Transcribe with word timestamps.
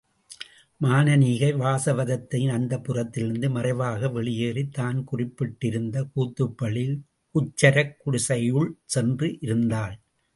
மானனீகை 0.81 1.49
வாசவதத்தையின் 1.55 2.53
அந்தப்புரத்திலிருந்து 2.53 3.49
மறைவாக 3.49 4.09
வெளியேறித் 4.09 4.73
தான் 4.73 5.03
குறிப்பிட்டிருந்த 5.11 6.05
கூத்தப்பள்ளியில் 6.15 6.97
குச்சரக் 7.35 7.95
குடிகையுள் 8.05 8.69
சென்று 8.85 9.37
இருந்தாள். 9.39 9.95